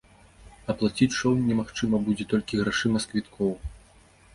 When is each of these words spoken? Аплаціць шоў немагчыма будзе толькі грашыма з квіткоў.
Аплаціць 0.75 1.17
шоў 1.19 1.37
немагчыма 1.51 2.03
будзе 2.11 2.29
толькі 2.35 2.61
грашыма 2.65 2.97
з 3.07 3.15
квіткоў. 3.15 3.51